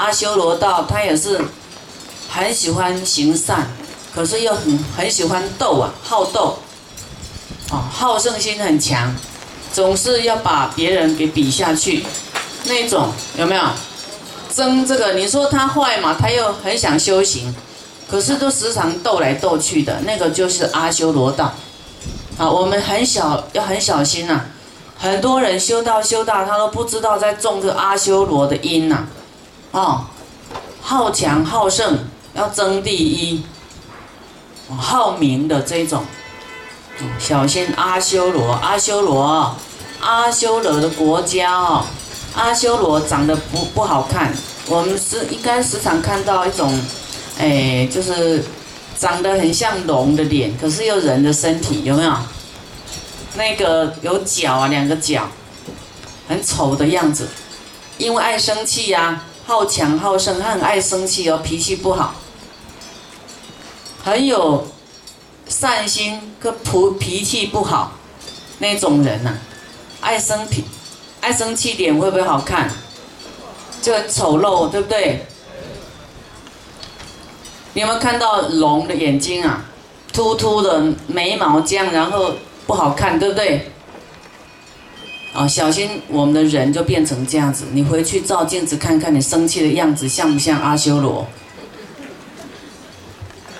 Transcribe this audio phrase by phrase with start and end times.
[0.00, 1.38] 阿修罗道，他也是
[2.30, 3.66] 很喜欢行善，
[4.14, 6.58] 可是又很很喜欢斗啊，好斗，
[7.70, 9.14] 哦，好胜心很强，
[9.74, 12.02] 总是要把别人给比下去，
[12.64, 13.62] 那种有没有？
[14.54, 16.16] 争这个，你说他坏嘛？
[16.18, 17.54] 他又很想修行，
[18.10, 21.52] 可是都时常斗来斗去的，那个就是阿修罗道。
[22.38, 24.46] 啊，我们很小要很小心呐。
[24.98, 29.06] 很多人修道修道，他都不知道在种这阿修罗的因呐。
[29.72, 30.04] 哦，
[30.80, 31.98] 好强好胜，
[32.34, 33.44] 要争第一，
[34.68, 36.04] 好名的这种，
[37.18, 39.54] 小心阿修罗，阿修罗，
[40.00, 41.84] 阿修罗的国家哦。
[42.34, 44.32] 阿修罗长得不不好看，
[44.68, 46.72] 我们是应该时常看到一种，
[47.38, 48.44] 哎，就是
[48.96, 52.12] 长得很像龙的脸，可是又人的身体，有没有？
[53.34, 55.28] 那个有角啊，两个角，
[56.28, 57.28] 很丑的样子，
[57.98, 62.14] 因为爱生气呀，好强好胜，他很爱生气哦，脾气不好，
[64.04, 64.64] 很有
[65.48, 67.90] 善心，可脾脾气不好
[68.60, 69.34] 那种人呐，
[70.00, 70.62] 爱生脾。
[71.20, 72.70] 爱生气脸会不会好看？
[73.82, 75.26] 就很丑陋，对不对？
[77.72, 79.64] 你有没有看到龙的眼睛啊？
[80.12, 82.34] 突突的眉毛这样，然后
[82.68, 83.72] 不好看，对不对？
[85.32, 87.64] 哦，小心我们的人就变成这样子。
[87.72, 91.26] 你回去照镜子看看，你生气的样子像不像阿修罗？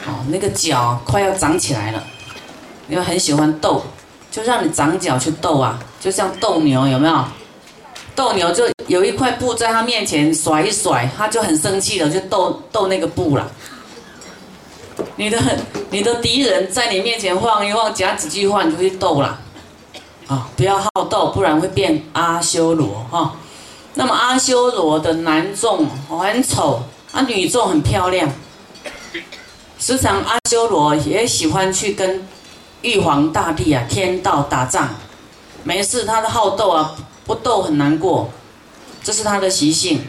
[0.04, 2.02] 哦，那个脚快要长起来了，
[2.88, 3.84] 因为很喜欢斗，
[4.32, 7.24] 就让你长脚去斗啊，就像斗牛，有没有？
[8.16, 13.48] 斗牛就有一块布在他面前甩一甩，他就很生气了，就斗斗那个布了。
[15.14, 15.38] 你的
[15.90, 19.40] 你的敌人在你面前晃一晃，夹几句话你就去斗了。
[20.30, 23.34] 啊，不要好斗，不然会变阿修罗哈。
[23.94, 28.30] 那么阿修罗的男众很丑，啊女众很漂亮。
[29.80, 32.24] 时常阿修罗也喜欢去跟
[32.82, 34.90] 玉皇大帝啊天道打仗，
[35.64, 36.94] 没事他的好斗啊。
[37.26, 38.30] 不斗很难过，
[39.04, 40.04] 这是他的习性。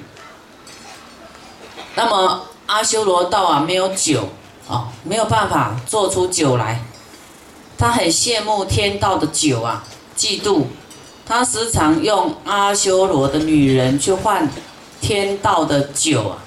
[1.93, 4.29] 那么阿修罗道啊，没有酒
[4.67, 6.79] 啊，没有办法做出酒来。
[7.77, 9.83] 他很羡慕天道的酒啊，
[10.21, 10.65] 嫉妒。
[11.25, 14.47] 他时常用阿修罗的女人去换
[15.01, 16.37] 天道的酒啊。